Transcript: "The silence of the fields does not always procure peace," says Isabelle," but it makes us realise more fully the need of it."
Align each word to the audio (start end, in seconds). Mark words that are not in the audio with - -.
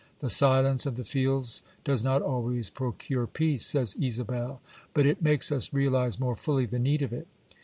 "The 0.19 0.31
silence 0.31 0.87
of 0.87 0.95
the 0.95 1.03
fields 1.03 1.61
does 1.83 2.03
not 2.03 2.23
always 2.23 2.71
procure 2.71 3.27
peace," 3.27 3.63
says 3.63 3.95
Isabelle," 4.01 4.59
but 4.95 5.05
it 5.05 5.21
makes 5.21 5.51
us 5.51 5.71
realise 5.71 6.19
more 6.19 6.35
fully 6.35 6.65
the 6.65 6.79
need 6.79 7.03
of 7.03 7.13
it." 7.13 7.27